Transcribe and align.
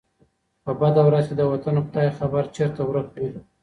په 0.63 0.71
بده 0.79 1.01
ورځ 1.05 1.25
کي 1.29 1.35
د 1.37 1.41
وطن، 1.51 1.75
خداى 1.85 2.09
خبر، 2.19 2.43
چرته 2.55 2.81
ورک 2.85 3.07
وې 3.15 3.27